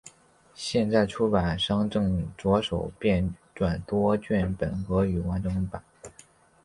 [0.55, 5.83] 现在出版商正着手编撰多卷本俄语完整版。